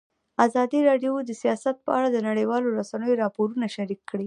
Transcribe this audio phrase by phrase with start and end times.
[0.45, 4.19] ازادي راډیو د سیاست په اړه د نړیوالو رسنیو راپورونه شریک کړي.